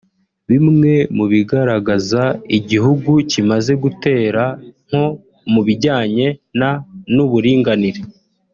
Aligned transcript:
bimwe 0.49 0.93
mu 1.17 1.25
bigaragaza 1.31 2.23
igihugu 2.57 3.11
kimaze 3.31 3.73
gutera 3.83 4.43
nko 4.85 5.03
mu 5.53 5.61
bijyanye 5.67 6.27
na 6.59 6.69
n’uburinganire 7.15 8.01